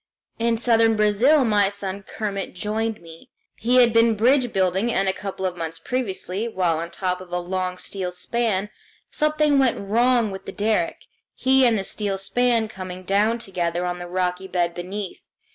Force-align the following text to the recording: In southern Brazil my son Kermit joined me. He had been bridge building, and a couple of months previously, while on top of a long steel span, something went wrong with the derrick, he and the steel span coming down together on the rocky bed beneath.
In 0.39 0.57
southern 0.57 0.95
Brazil 0.95 1.45
my 1.45 1.69
son 1.69 2.01
Kermit 2.01 2.55
joined 2.55 3.01
me. 3.03 3.29
He 3.59 3.75
had 3.75 3.93
been 3.93 4.15
bridge 4.15 4.51
building, 4.51 4.91
and 4.91 5.07
a 5.07 5.13
couple 5.13 5.45
of 5.45 5.55
months 5.55 5.77
previously, 5.77 6.47
while 6.47 6.79
on 6.79 6.89
top 6.89 7.21
of 7.21 7.31
a 7.31 7.37
long 7.37 7.77
steel 7.77 8.11
span, 8.11 8.71
something 9.11 9.59
went 9.59 9.79
wrong 9.79 10.31
with 10.31 10.45
the 10.45 10.51
derrick, 10.51 11.05
he 11.35 11.67
and 11.67 11.77
the 11.77 11.83
steel 11.83 12.17
span 12.17 12.67
coming 12.67 13.03
down 13.03 13.37
together 13.37 13.85
on 13.85 13.99
the 13.99 14.07
rocky 14.07 14.47
bed 14.47 14.73
beneath. 14.73 15.21